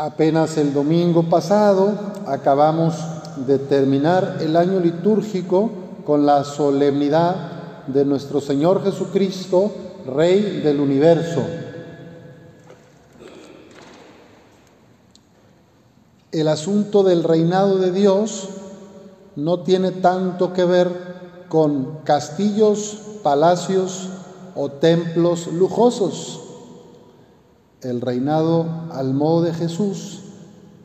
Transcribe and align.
Apenas 0.00 0.56
el 0.58 0.72
domingo 0.72 1.24
pasado 1.24 1.92
acabamos 2.24 2.94
de 3.48 3.58
terminar 3.58 4.36
el 4.40 4.56
año 4.56 4.78
litúrgico 4.78 5.70
con 6.06 6.24
la 6.24 6.44
solemnidad 6.44 7.88
de 7.88 8.04
nuestro 8.04 8.40
Señor 8.40 8.84
Jesucristo, 8.84 9.72
Rey 10.06 10.60
del 10.62 10.78
universo. 10.78 11.42
El 16.30 16.46
asunto 16.46 17.02
del 17.02 17.24
reinado 17.24 17.78
de 17.78 17.90
Dios 17.90 18.50
no 19.34 19.64
tiene 19.64 19.90
tanto 19.90 20.52
que 20.52 20.64
ver 20.64 20.90
con 21.48 22.02
castillos, 22.04 22.98
palacios 23.24 24.10
o 24.54 24.68
templos 24.68 25.48
lujosos 25.48 26.44
el 27.82 28.00
reinado 28.00 28.66
al 28.92 29.14
modo 29.14 29.42
de 29.42 29.54
Jesús, 29.54 30.20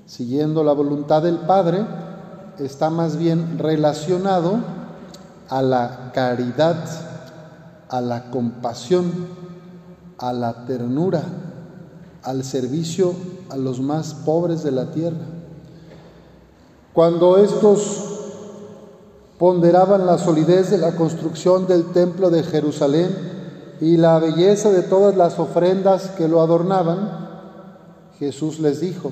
siguiendo 0.06 0.64
la 0.64 0.74
voluntad 0.74 1.24
del 1.24 1.38
Padre, 1.38 1.86
está 2.60 2.90
más 2.90 3.18
bien 3.18 3.58
relacionado 3.58 4.58
a 5.50 5.62
la 5.62 6.12
caridad, 6.14 6.78
a 7.90 8.02
la 8.02 8.30
compasión, 8.30 9.12
a 10.18 10.34
la 10.34 10.66
ternura, 10.66 11.24
al 12.24 12.44
servicio 12.44 13.14
a 13.50 13.58
los 13.58 13.82
más 13.82 14.14
pobres 14.14 14.64
de 14.64 14.72
la 14.72 14.92
tierra. 14.92 15.26
Cuando 16.94 17.38
estos 17.38 18.14
ponderaban 19.38 20.06
la 20.06 20.18
solidez 20.18 20.72
de 20.72 20.78
la 20.78 20.96
construcción 20.96 21.68
del 21.68 21.92
templo 21.92 22.30
de 22.30 22.44
Jerusalén, 22.44 23.43
y 23.82 23.98
la 23.98 24.20
belleza 24.20 24.72
de 24.72 24.82
todas 24.82 25.16
las 25.16 25.40
ofrendas 25.40 26.10
que 26.12 26.28
lo 26.28 26.42
adornaban, 26.42 27.24
Jesús 28.20 28.60
les 28.60 28.80
dijo, 28.80 29.12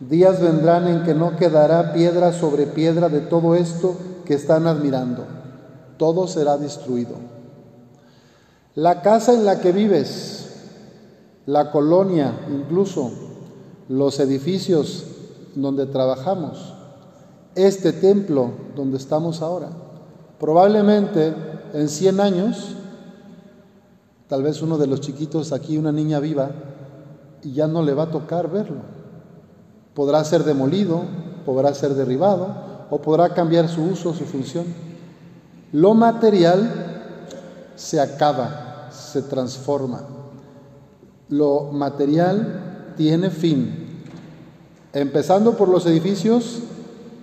días 0.00 0.40
vendrán 0.40 0.88
en 0.88 1.02
que 1.02 1.14
no 1.14 1.36
quedará 1.36 1.92
piedra 1.92 2.32
sobre 2.32 2.66
piedra 2.66 3.08
de 3.08 3.20
todo 3.20 3.54
esto 3.54 3.96
que 4.24 4.34
están 4.34 4.66
admirando, 4.66 5.24
todo 5.98 6.26
será 6.26 6.56
destruido. 6.56 7.14
La 8.74 9.02
casa 9.02 9.34
en 9.34 9.44
la 9.44 9.60
que 9.60 9.72
vives, 9.72 10.46
la 11.46 11.70
colonia, 11.70 12.32
incluso 12.50 13.12
los 13.88 14.18
edificios 14.18 15.04
donde 15.54 15.86
trabajamos, 15.86 16.74
este 17.54 17.92
templo 17.92 18.50
donde 18.74 18.96
estamos 18.96 19.42
ahora, 19.42 19.68
probablemente 20.40 21.34
en 21.72 21.88
100 21.88 22.20
años 22.20 22.76
Tal 24.28 24.42
vez 24.42 24.62
uno 24.62 24.78
de 24.78 24.86
los 24.86 25.00
chiquitos 25.00 25.52
aquí, 25.52 25.76
una 25.76 25.92
niña 25.92 26.18
viva, 26.20 26.50
y 27.42 27.52
ya 27.52 27.66
no 27.66 27.82
le 27.82 27.92
va 27.92 28.04
a 28.04 28.10
tocar 28.10 28.50
verlo. 28.50 28.80
Podrá 29.94 30.24
ser 30.24 30.44
demolido, 30.44 31.02
podrá 31.44 31.74
ser 31.74 31.94
derribado 31.94 32.86
o 32.90 33.00
podrá 33.00 33.34
cambiar 33.34 33.68
su 33.68 33.82
uso, 33.82 34.14
su 34.14 34.24
función. 34.24 34.64
Lo 35.72 35.94
material 35.94 36.70
se 37.76 38.00
acaba, 38.00 38.88
se 38.90 39.22
transforma. 39.22 40.02
Lo 41.28 41.70
material 41.72 42.92
tiene 42.96 43.30
fin, 43.30 44.02
empezando 44.92 45.56
por 45.56 45.68
los 45.68 45.84
edificios 45.86 46.60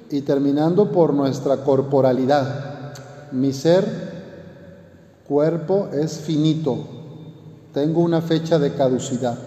y 0.09 0.21
terminando 0.21 0.91
por 0.91 1.13
nuestra 1.13 1.57
corporalidad. 1.57 2.93
Mi 3.31 3.53
ser 3.53 4.10
cuerpo 5.31 5.87
es 5.93 6.17
finito, 6.17 6.77
tengo 7.73 8.01
una 8.01 8.19
fecha 8.19 8.59
de 8.59 8.73
caducidad. 8.73 9.37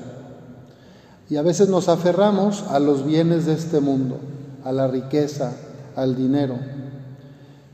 Y 1.29 1.37
a 1.37 1.43
veces 1.43 1.69
nos 1.69 1.91
aferramos 1.91 2.65
a 2.71 2.79
los 2.79 3.05
bienes 3.05 3.45
de 3.45 3.53
este 3.53 3.81
mundo, 3.81 4.17
a 4.65 4.73
la 4.73 4.89
riqueza, 4.89 5.53
al 5.95 6.17
dinero. 6.17 6.57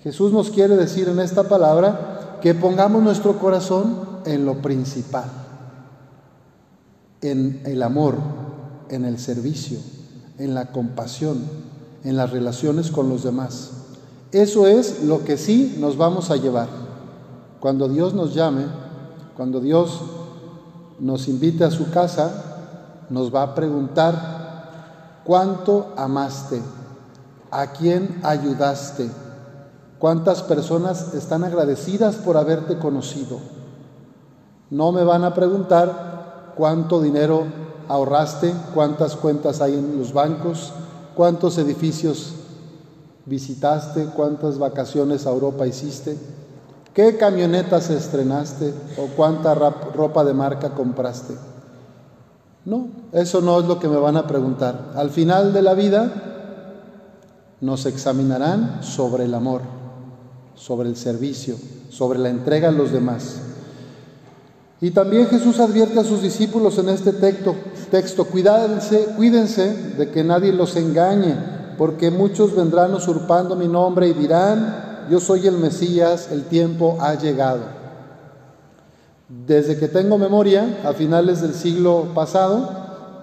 Jesús 0.03 0.33
nos 0.33 0.50
quiere 0.50 0.75
decir 0.75 1.09
en 1.09 1.20
esta 1.20 1.44
palabra 1.44 2.41
que 2.43 2.53
pongamos 2.53 3.00
nuestro 3.00 3.38
corazón 3.38 3.94
en 4.25 4.44
lo 4.44 4.60
principal, 4.60 5.31
en 7.22 7.62
el 7.65 7.81
amor, 7.81 8.16
en 8.88 9.04
el 9.04 9.20
servicio, 9.20 9.78
en 10.37 10.54
la 10.54 10.72
compasión, 10.72 11.44
en 12.03 12.16
las 12.16 12.32
relaciones 12.32 12.91
con 12.91 13.09
los 13.09 13.22
demás. 13.22 13.70
Eso 14.32 14.66
es 14.66 15.04
lo 15.04 15.25
que 15.25 15.37
sí 15.37 15.76
nos 15.78 15.97
vamos 15.97 16.32
a 16.32 16.37
llevar. 16.37 16.89
Cuando 17.60 17.88
Dios 17.88 18.15
nos 18.15 18.34
llame, 18.34 18.65
cuando 19.37 19.60
Dios 19.60 20.00
nos 20.98 21.28
invite 21.28 21.65
a 21.65 21.71
su 21.71 21.91
casa, 21.91 23.06
nos 23.10 23.34
va 23.34 23.43
a 23.43 23.54
preguntar, 23.54 25.21
¿cuánto 25.25 25.93
amaste? 25.97 26.62
¿A 27.50 27.72
quién 27.72 28.20
ayudaste? 28.22 29.10
¿Cuántas 29.99 30.43
personas 30.43 31.12
están 31.15 31.44
agradecidas 31.44 32.16
por 32.16 32.38
haberte 32.38 32.78
conocido? 32.78 33.38
No 34.70 34.93
me 34.93 35.04
van 35.04 35.25
a 35.25 35.34
preguntar 35.34 36.53
cuánto 36.56 37.03
dinero 37.03 37.44
ahorraste, 37.88 38.54
cuántas 38.72 39.16
cuentas 39.16 39.60
hay 39.60 39.75
en 39.75 39.99
los 39.99 40.12
bancos, 40.12 40.72
cuántos 41.15 41.59
edificios 41.59 42.34
visitaste, 43.26 44.06
cuántas 44.15 44.59
vacaciones 44.59 45.26
a 45.26 45.31
Europa 45.31 45.66
hiciste. 45.66 46.16
¿Qué 46.94 47.16
camionetas 47.16 47.88
estrenaste 47.90 48.74
o 48.98 49.06
cuánta 49.16 49.54
ropa 49.54 50.24
de 50.24 50.34
marca 50.34 50.70
compraste? 50.70 51.34
No, 52.64 52.88
eso 53.12 53.40
no 53.40 53.60
es 53.60 53.66
lo 53.66 53.78
que 53.78 53.88
me 53.88 53.96
van 53.96 54.16
a 54.16 54.26
preguntar. 54.26 54.92
Al 54.96 55.10
final 55.10 55.52
de 55.52 55.62
la 55.62 55.74
vida 55.74 56.12
nos 57.60 57.86
examinarán 57.86 58.82
sobre 58.82 59.24
el 59.24 59.34
amor, 59.34 59.62
sobre 60.54 60.88
el 60.88 60.96
servicio, 60.96 61.56
sobre 61.90 62.18
la 62.18 62.28
entrega 62.28 62.68
a 62.68 62.72
los 62.72 62.90
demás. 62.90 63.36
Y 64.80 64.90
también 64.90 65.28
Jesús 65.28 65.60
advierte 65.60 66.00
a 66.00 66.04
sus 66.04 66.22
discípulos 66.22 66.78
en 66.78 66.88
este 66.88 67.12
texto, 67.12 67.54
texto 67.90 68.24
cuídense, 68.24 69.08
cuídense 69.16 69.94
de 69.96 70.10
que 70.10 70.24
nadie 70.24 70.52
los 70.52 70.74
engañe, 70.76 71.36
porque 71.76 72.10
muchos 72.10 72.56
vendrán 72.56 72.94
usurpando 72.94 73.56
mi 73.56 73.68
nombre 73.68 74.08
y 74.08 74.14
dirán, 74.14 74.89
yo 75.10 75.19
soy 75.19 75.48
el 75.48 75.59
Mesías, 75.59 76.28
el 76.31 76.44
tiempo 76.44 76.97
ha 77.00 77.15
llegado. 77.15 77.62
Desde 79.28 79.76
que 79.76 79.88
tengo 79.88 80.19
memoria, 80.19 80.78
a 80.84 80.93
finales 80.93 81.43
del 81.43 81.53
siglo 81.53 82.06
pasado, 82.15 82.71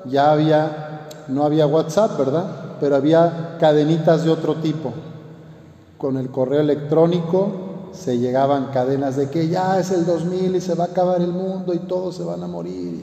ya 0.06 0.32
había, 0.32 1.08
no 1.30 1.46
había 1.46 1.66
WhatsApp, 1.66 2.18
¿verdad? 2.18 2.76
Pero 2.82 2.98
había 2.98 3.56
cadenitas 3.58 4.26
de 4.26 4.32
otro 4.32 4.56
tipo. 4.56 4.94
Con 5.98 6.18
el 6.18 6.30
correo 6.30 6.60
electrónico 6.60 7.92
se 7.94 8.20
llegaban 8.20 8.68
cadenas 8.74 9.16
de 9.16 9.30
que 9.30 9.48
ya 9.48 9.80
es 9.80 9.92
el 9.92 10.06
2000 10.06 10.58
y 10.58 10.62
se 10.62 10.76
va 10.76 10.86
a 10.86 10.88
acabar 10.88 11.22
el 11.22 11.32
mundo 11.32 11.74
y 11.74 11.80
todos 11.80 12.18
se 12.18 12.24
van 12.24 12.44
a 12.44 12.48
morir. 12.48 13.02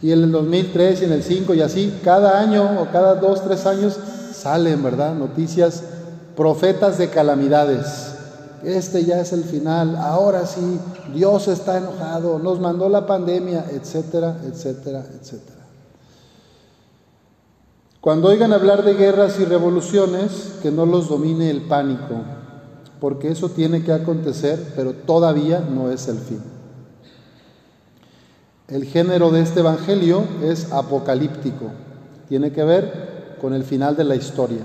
Y 0.00 0.10
en 0.10 0.22
el 0.22 0.32
2003 0.32 1.02
y 1.02 1.04
en 1.04 1.12
el 1.12 1.22
5 1.22 1.52
y 1.52 1.60
así, 1.60 2.00
cada 2.02 2.40
año 2.40 2.80
o 2.80 2.86
cada 2.90 3.14
dos, 3.16 3.44
tres 3.44 3.66
años 3.66 3.98
salen, 4.34 4.82
¿verdad? 4.82 5.14
Noticias, 5.14 5.84
profetas 6.34 6.96
de 6.96 7.10
calamidades 7.10 8.11
este 8.64 9.04
ya 9.04 9.20
es 9.20 9.32
el 9.32 9.44
final, 9.44 9.96
ahora 9.96 10.46
sí, 10.46 10.78
Dios 11.14 11.48
está 11.48 11.78
enojado, 11.78 12.38
nos 12.38 12.60
mandó 12.60 12.88
la 12.88 13.06
pandemia, 13.06 13.66
etcétera, 13.70 14.38
etcétera, 14.44 15.04
etcétera. 15.20 15.60
Cuando 18.00 18.28
oigan 18.28 18.52
hablar 18.52 18.84
de 18.84 18.94
guerras 18.94 19.38
y 19.40 19.44
revoluciones, 19.44 20.54
que 20.62 20.70
no 20.70 20.86
los 20.86 21.08
domine 21.08 21.50
el 21.50 21.62
pánico, 21.62 22.16
porque 23.00 23.30
eso 23.30 23.48
tiene 23.50 23.82
que 23.82 23.92
acontecer, 23.92 24.72
pero 24.76 24.92
todavía 24.92 25.60
no 25.60 25.90
es 25.90 26.08
el 26.08 26.18
fin. 26.18 26.42
El 28.68 28.84
género 28.84 29.30
de 29.30 29.42
este 29.42 29.60
Evangelio 29.60 30.24
es 30.42 30.72
apocalíptico, 30.72 31.66
tiene 32.28 32.52
que 32.52 32.64
ver 32.64 33.36
con 33.40 33.54
el 33.54 33.64
final 33.64 33.96
de 33.96 34.04
la 34.04 34.14
historia 34.14 34.62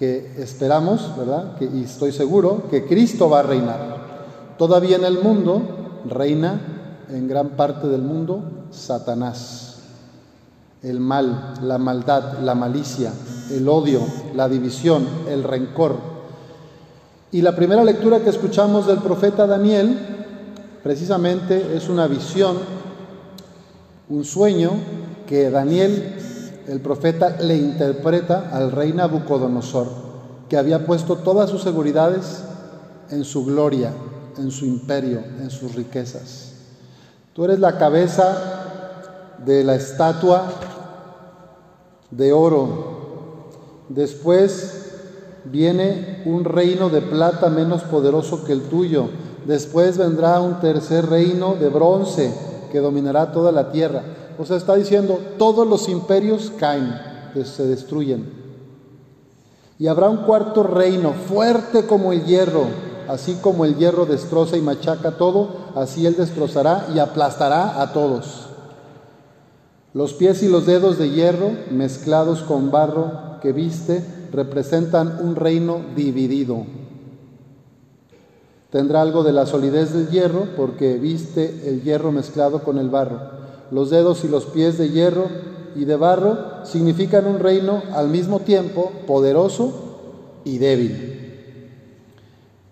que 0.00 0.32
esperamos, 0.38 1.14
¿verdad? 1.14 1.56
Que, 1.58 1.66
y 1.66 1.84
estoy 1.84 2.10
seguro 2.10 2.62
que 2.70 2.86
Cristo 2.86 3.28
va 3.28 3.40
a 3.40 3.42
reinar. 3.42 4.56
Todavía 4.56 4.96
en 4.96 5.04
el 5.04 5.20
mundo 5.20 5.60
reina 6.08 6.58
en 7.10 7.28
gran 7.28 7.50
parte 7.50 7.86
del 7.86 8.00
mundo 8.00 8.42
Satanás. 8.70 9.80
El 10.82 11.00
mal, 11.00 11.52
la 11.62 11.76
maldad, 11.76 12.38
la 12.38 12.54
malicia, 12.54 13.12
el 13.50 13.68
odio, 13.68 14.00
la 14.34 14.48
división, 14.48 15.06
el 15.28 15.44
rencor. 15.44 15.96
Y 17.30 17.42
la 17.42 17.54
primera 17.54 17.84
lectura 17.84 18.20
que 18.20 18.30
escuchamos 18.30 18.86
del 18.86 19.00
profeta 19.00 19.46
Daniel 19.46 19.98
precisamente 20.82 21.76
es 21.76 21.90
una 21.90 22.06
visión, 22.06 22.56
un 24.08 24.24
sueño 24.24 24.70
que 25.26 25.50
Daniel 25.50 26.19
el 26.70 26.80
profeta 26.80 27.36
le 27.40 27.56
interpreta 27.56 28.50
al 28.52 28.70
rey 28.70 28.92
Nabucodonosor, 28.92 29.88
que 30.48 30.56
había 30.56 30.86
puesto 30.86 31.16
todas 31.16 31.50
sus 31.50 31.62
seguridades 31.62 32.44
en 33.10 33.24
su 33.24 33.44
gloria, 33.44 33.92
en 34.38 34.52
su 34.52 34.66
imperio, 34.66 35.18
en 35.40 35.50
sus 35.50 35.74
riquezas. 35.74 36.52
Tú 37.32 37.44
eres 37.44 37.58
la 37.58 37.76
cabeza 37.76 39.36
de 39.44 39.64
la 39.64 39.74
estatua 39.74 40.44
de 42.12 42.32
oro. 42.32 43.48
Después 43.88 44.92
viene 45.46 46.22
un 46.24 46.44
reino 46.44 46.88
de 46.88 47.00
plata 47.00 47.50
menos 47.50 47.82
poderoso 47.82 48.44
que 48.44 48.52
el 48.52 48.62
tuyo. 48.62 49.08
Después 49.44 49.98
vendrá 49.98 50.40
un 50.40 50.60
tercer 50.60 51.06
reino 51.06 51.54
de 51.54 51.68
bronce 51.68 52.32
que 52.70 52.78
dominará 52.78 53.32
toda 53.32 53.50
la 53.50 53.72
tierra. 53.72 54.02
O 54.40 54.46
sea, 54.46 54.56
está 54.56 54.74
diciendo, 54.74 55.20
todos 55.36 55.68
los 55.68 55.86
imperios 55.90 56.50
caen, 56.58 56.98
se 57.44 57.66
destruyen. 57.66 58.32
Y 59.78 59.86
habrá 59.86 60.08
un 60.08 60.24
cuarto 60.24 60.62
reino, 60.62 61.12
fuerte 61.12 61.84
como 61.84 62.10
el 62.14 62.24
hierro, 62.24 62.64
así 63.06 63.34
como 63.42 63.66
el 63.66 63.76
hierro 63.76 64.06
destroza 64.06 64.56
y 64.56 64.62
machaca 64.62 65.18
todo, 65.18 65.50
así 65.74 66.06
él 66.06 66.16
destrozará 66.16 66.86
y 66.94 67.00
aplastará 67.00 67.82
a 67.82 67.92
todos. 67.92 68.46
Los 69.92 70.14
pies 70.14 70.42
y 70.42 70.48
los 70.48 70.64
dedos 70.64 70.96
de 70.96 71.10
hierro 71.10 71.50
mezclados 71.70 72.40
con 72.40 72.70
barro 72.70 73.40
que 73.42 73.52
viste 73.52 74.02
representan 74.32 75.18
un 75.20 75.36
reino 75.36 75.82
dividido. 75.94 76.64
Tendrá 78.70 79.02
algo 79.02 79.22
de 79.22 79.32
la 79.32 79.44
solidez 79.44 79.92
del 79.92 80.08
hierro 80.08 80.46
porque 80.56 80.96
viste 80.96 81.68
el 81.68 81.82
hierro 81.82 82.10
mezclado 82.10 82.62
con 82.62 82.78
el 82.78 82.88
barro. 82.88 83.39
Los 83.70 83.90
dedos 83.90 84.24
y 84.24 84.28
los 84.28 84.46
pies 84.46 84.78
de 84.78 84.90
hierro 84.90 85.26
y 85.76 85.84
de 85.84 85.96
barro 85.96 86.64
significan 86.64 87.26
un 87.26 87.38
reino 87.38 87.82
al 87.92 88.08
mismo 88.08 88.40
tiempo 88.40 88.90
poderoso 89.06 89.90
y 90.44 90.58
débil. 90.58 91.16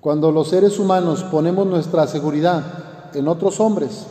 Cuando 0.01 0.33
los 0.33 0.49
seres 0.49 0.79
humanos 0.79 1.25
ponemos 1.25 1.67
nuestra 1.67 2.07
seguridad 2.07 3.15
en 3.15 3.29
otros 3.29 3.61
hombres, 3.61 4.07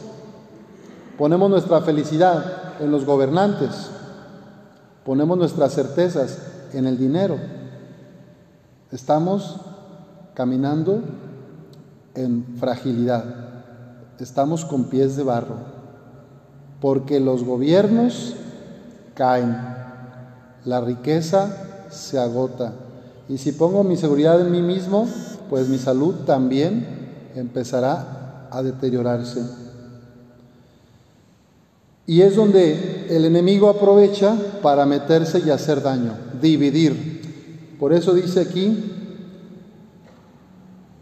ponemos 1.17 1.49
nuestra 1.49 1.81
felicidad 1.81 2.73
en 2.79 2.91
los 2.91 3.05
gobernantes, 3.05 3.89
ponemos 5.05 5.37
nuestras 5.37 5.73
certezas 5.73 6.39
en 6.73 6.85
el 6.87 6.97
dinero, 6.97 7.37
estamos 8.91 9.57
caminando 10.33 11.01
en 12.15 12.45
fragilidad, 12.59 13.23
estamos 14.19 14.65
con 14.65 14.85
pies 14.85 15.15
de 15.15 15.23
barro, 15.23 15.76
porque 16.81 17.19
los 17.19 17.43
gobiernos 17.43 18.35
caen, 19.15 19.57
la 20.65 20.81
riqueza 20.81 21.87
se 21.89 22.19
agota, 22.19 22.73
y 23.29 23.37
si 23.37 23.51
pongo 23.51 23.83
mi 23.83 23.97
seguridad 23.97 24.39
en 24.39 24.51
mí 24.51 24.61
mismo, 24.61 25.07
pues 25.49 25.67
mi 25.67 25.77
salud 25.77 26.15
también 26.25 26.85
empezará 27.35 28.47
a 28.51 28.63
deteriorarse. 28.63 29.41
Y 32.05 32.21
es 32.21 32.37
donde 32.37 33.07
el 33.09 33.25
enemigo 33.25 33.69
aprovecha 33.69 34.37
para 34.61 34.85
meterse 34.85 35.39
y 35.45 35.49
hacer 35.49 35.81
daño, 35.81 36.13
dividir. 36.41 37.75
Por 37.77 37.91
eso 37.91 38.13
dice 38.13 38.39
aquí 38.39 38.93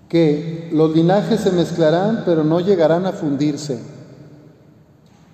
que 0.10 0.70
los 0.74 0.96
linajes 0.96 1.42
se 1.42 1.52
mezclarán, 1.52 2.24
pero 2.26 2.44
no 2.44 2.60
llegarán 2.60 3.06
a 3.06 3.12
fundirse. 3.12 3.80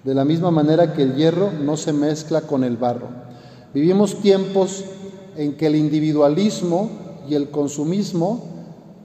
De 0.04 0.16
la 0.16 0.26
misma 0.26 0.50
manera 0.50 0.94
que 0.94 1.04
el 1.04 1.16
hierro 1.16 1.52
no 1.52 1.78
se 1.78 1.94
mezcla 1.94 2.42
con 2.42 2.64
el 2.64 2.78
barro. 2.78 3.08
Vivimos 3.74 4.20
tiempos 4.22 4.84
en 5.38 5.56
que 5.56 5.68
el 5.68 5.76
individualismo 5.76 6.90
y 7.30 7.36
el 7.36 7.52
consumismo 7.52 8.44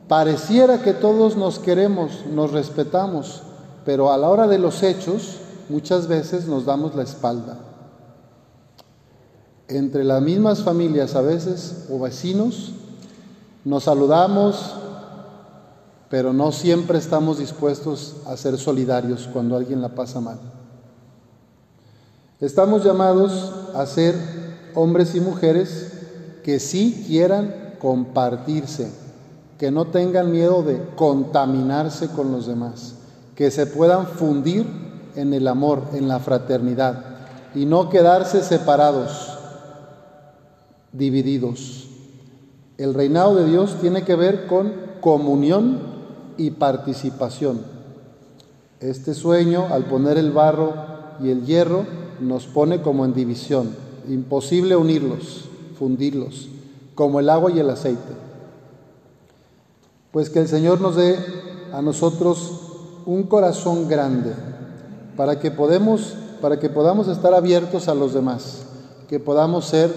pareciera 0.08 0.82
que 0.82 0.93
todos 0.93 1.37
nos 1.37 1.58
queremos, 1.58 2.25
nos 2.32 2.52
respetamos, 2.52 3.43
pero 3.84 4.12
a 4.12 4.16
la 4.16 4.28
hora 4.28 4.46
de 4.46 4.58
los 4.58 4.82
hechos 4.82 5.38
muchas 5.69 6.06
veces 6.08 6.46
nos 6.46 6.64
damos 6.64 6.94
la 6.94 7.02
espalda. 7.02 7.58
Entre 9.69 10.04
las 10.04 10.22
mismas 10.22 10.62
familias 10.62 11.14
a 11.14 11.20
veces 11.20 11.87
o 11.90 11.98
vecinos 11.98 12.72
nos 13.64 13.84
saludamos, 13.84 14.75
pero 16.08 16.32
no 16.32 16.52
siempre 16.52 16.98
estamos 16.98 17.38
dispuestos 17.38 18.16
a 18.26 18.37
ser 18.37 18.58
solidarios 18.58 19.28
cuando 19.32 19.56
alguien 19.56 19.82
la 19.82 19.94
pasa 19.94 20.20
mal. 20.20 20.56
Estamos 22.38 22.84
llamados 22.84 23.50
a 23.74 23.86
ser 23.86 24.14
hombres 24.74 25.14
y 25.14 25.20
mujeres 25.20 25.92
que 26.44 26.60
sí 26.60 27.04
quieran 27.06 27.76
compartirse, 27.78 28.90
que 29.58 29.70
no 29.70 29.86
tengan 29.86 30.30
miedo 30.30 30.62
de 30.62 30.78
contaminarse 30.96 32.08
con 32.08 32.32
los 32.32 32.46
demás, 32.46 32.96
que 33.34 33.50
se 33.50 33.66
puedan 33.66 34.06
fundir 34.06 34.66
en 35.14 35.32
el 35.32 35.48
amor, 35.48 35.84
en 35.94 36.08
la 36.08 36.18
fraternidad 36.18 37.04
y 37.54 37.64
no 37.64 37.88
quedarse 37.88 38.42
separados, 38.42 39.38
divididos. 40.92 41.88
El 42.76 42.92
reinado 42.92 43.34
de 43.36 43.46
Dios 43.46 43.78
tiene 43.80 44.02
que 44.02 44.14
ver 44.14 44.46
con 44.46 44.74
comunión 45.00 45.80
y 46.36 46.50
participación. 46.50 47.62
Este 48.80 49.14
sueño, 49.14 49.68
al 49.70 49.84
poner 49.84 50.18
el 50.18 50.32
barro 50.32 50.74
y 51.18 51.30
el 51.30 51.46
hierro, 51.46 52.06
nos 52.20 52.46
pone 52.46 52.82
como 52.82 53.04
en 53.04 53.14
división. 53.14 53.74
Imposible 54.08 54.76
unirlos, 54.76 55.46
fundirlos, 55.78 56.48
como 56.94 57.20
el 57.20 57.28
agua 57.28 57.50
y 57.50 57.58
el 57.58 57.70
aceite. 57.70 58.12
Pues 60.12 60.30
que 60.30 60.40
el 60.40 60.48
Señor 60.48 60.80
nos 60.80 60.96
dé 60.96 61.18
a 61.72 61.82
nosotros 61.82 62.60
un 63.04 63.24
corazón 63.24 63.88
grande 63.88 64.32
para 65.16 65.38
que 65.38 65.50
podemos 65.50 66.14
para 66.40 66.58
que 66.58 66.68
podamos 66.68 67.08
estar 67.08 67.34
abiertos 67.34 67.88
a 67.88 67.94
los 67.94 68.12
demás, 68.12 68.62
que 69.08 69.19
podamos 69.19 69.64
ser 69.64 69.92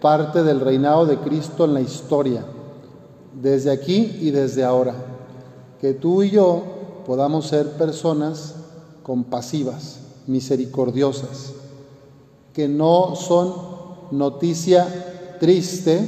parte 0.00 0.42
del 0.42 0.60
reinado 0.60 1.06
de 1.06 1.18
Cristo 1.18 1.64
en 1.64 1.74
la 1.74 1.80
historia, 1.80 2.44
desde 3.40 3.70
aquí 3.70 4.18
y 4.20 4.30
desde 4.30 4.64
ahora. 4.64 4.94
Que 5.80 5.94
tú 5.94 6.22
y 6.22 6.30
yo 6.30 6.62
podamos 7.06 7.46
ser 7.46 7.72
personas 7.72 8.54
compasivas, 9.02 10.00
misericordiosas, 10.28 11.54
que 12.52 12.68
no 12.68 13.16
son 13.16 13.54
noticia 14.10 14.86
triste 15.40 16.00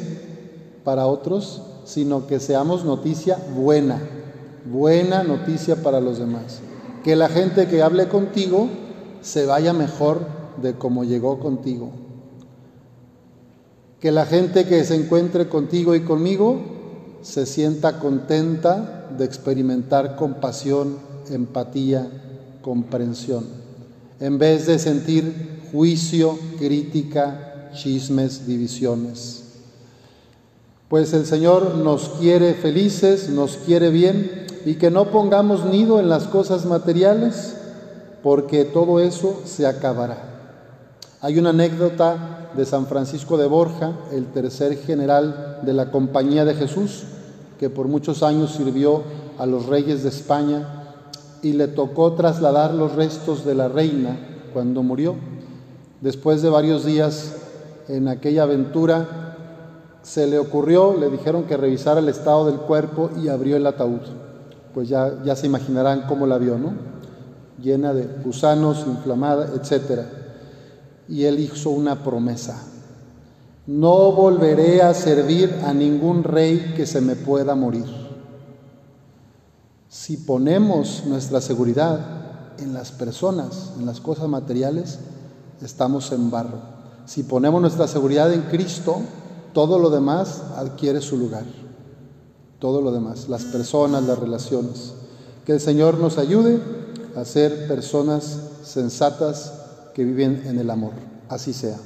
para 0.85 1.07
otros, 1.07 1.63
sino 1.85 2.27
que 2.27 2.39
seamos 2.39 2.85
noticia 2.85 3.39
buena, 3.55 4.01
buena 4.71 5.23
noticia 5.23 5.83
para 5.83 6.01
los 6.01 6.19
demás. 6.19 6.61
Que 7.03 7.17
la 7.17 7.29
gente 7.29 7.67
que 7.67 7.83
hable 7.83 8.09
contigo 8.09 8.69
se 9.23 9.47
vaya 9.47 9.73
mejor 9.73 10.21
de 10.61 10.75
como 10.75 11.05
llegó 11.05 11.41
contigo. 11.41 11.91
Que 14.01 14.13
la 14.13 14.27
gente 14.27 14.67
que 14.67 14.85
se 14.85 14.95
encuentre 14.95 15.49
contigo 15.49 15.95
y 15.95 16.03
conmigo 16.03 16.61
se 17.23 17.47
sienta 17.47 17.99
contenta 17.99 19.09
de 19.17 19.25
experimentar 19.25 20.17
compasión, 20.17 20.97
empatía, 21.31 22.09
comprensión, 22.63 23.60
en 24.21 24.39
vez 24.39 24.67
de 24.67 24.79
sentir 24.79 25.61
juicio, 25.73 26.39
crítica, 26.59 27.71
chismes, 27.75 28.47
divisiones. 28.47 29.45
Pues 30.89 31.13
el 31.15 31.25
Señor 31.25 31.77
nos 31.77 32.11
quiere 32.21 32.55
felices, 32.55 33.31
nos 33.31 33.57
quiere 33.57 33.91
bien 33.91 34.47
y 34.67 34.75
que 34.75 34.91
no 34.91 35.11
pongamos 35.11 35.65
nido 35.65 36.01
en 36.01 36.09
las 36.09 36.25
cosas 36.25 36.67
materiales, 36.67 37.57
porque 38.23 38.65
todo 38.65 39.01
eso 39.01 39.41
se 39.47 39.67
acabará. 39.67 40.31
Hay 41.23 41.39
una 41.39 41.51
anécdota 41.51 42.51
de 42.57 42.67
San 42.67 42.87
Francisco 42.87 43.39
de 43.39 43.47
Borja, 43.47 43.93
el 44.13 44.27
tercer 44.27 44.77
general 44.79 45.61
de 45.63 45.73
la 45.73 45.91
Compañía 45.91 46.45
de 46.45 46.55
Jesús, 46.55 47.05
que 47.59 47.71
por 47.71 47.89
muchos 47.89 48.23
años 48.23 48.53
sirvió 48.53 49.03
a 49.39 49.47
los 49.47 49.67
reyes 49.67 50.03
de 50.03 50.09
España 50.09 50.80
y 51.43 51.53
le 51.53 51.69
tocó 51.69 52.13
trasladar 52.13 52.75
los 52.75 52.95
restos 52.95 53.45
de 53.45 53.55
la 53.55 53.69
reina 53.69 54.19
cuando 54.53 54.83
murió. 54.83 55.15
Después 56.01 56.43
de 56.43 56.51
varios 56.51 56.85
días 56.85 57.37
en 57.89 58.09
aquella 58.09 58.45
aventura, 58.45 59.31
se 60.03 60.27
le 60.27 60.39
ocurrió, 60.39 60.97
le 60.97 61.11
dijeron 61.11 61.45
que 61.45 61.57
revisara 61.57 62.01
el 62.01 62.09
estado 62.09 62.47
del 62.47 62.61
cuerpo 62.61 63.11
y 63.23 63.29
abrió 63.29 63.57
el 63.57 63.67
ataúd. 63.67 64.01
Pues 64.73 64.89
ya, 64.89 65.23
ya 65.25 65.37
se 65.37 65.47
imaginarán 65.47 66.05
cómo 66.09 66.27
la 66.27 66.39
vio, 66.39 66.57
¿no? 66.59 66.73
Llena 67.61 67.93
de 67.93 68.07
gusanos, 68.25 68.87
inflamada, 68.87 69.51
etc. 69.55 70.03
Y 71.09 71.25
él 71.25 71.39
hizo 71.41 71.71
una 71.71 72.03
promesa. 72.03 72.63
No 73.67 74.13
volveré 74.13 74.81
a 74.81 74.95
servir 74.95 75.55
a 75.65 75.75
ningún 75.75 76.25
rey 76.25 76.73
que 76.77 76.87
se 76.87 77.01
me 77.01 77.15
pueda 77.15 77.55
morir. 77.55 78.00
Si 80.11 80.17
ponemos 80.17 81.05
nuestra 81.07 81.41
seguridad 81.41 82.01
en 82.59 82.75
las 82.75 82.91
personas, 82.91 83.71
en 83.79 83.87
las 83.87 84.01
cosas 84.01 84.29
materiales, 84.29 84.99
estamos 85.63 86.11
en 86.11 86.33
barro. 86.33 86.59
Si 87.07 87.23
ponemos 87.23 87.61
nuestra 87.61 87.87
seguridad 87.87 88.33
en 88.33 88.43
Cristo, 88.43 89.03
todo 89.55 89.79
lo 89.79 89.89
demás 89.89 90.43
adquiere 90.57 91.01
su 91.01 91.17
lugar. 91.17 91.45
Todo 92.59 92.83
lo 92.83 92.91
demás, 92.91 93.29
las 93.29 93.45
personas, 93.45 94.03
las 94.03 94.19
relaciones. 94.19 94.95
Que 95.47 95.53
el 95.53 95.61
Señor 95.61 95.99
nos 95.99 96.19
ayude 96.19 96.61
a 97.15 97.25
ser 97.25 97.69
personas 97.69 98.37
sensatas 98.65 99.53
que 99.95 100.03
viven 100.03 100.43
en 100.45 100.59
el 100.59 100.71
amor. 100.71 100.95
Así 101.29 101.53
sea. 101.53 101.79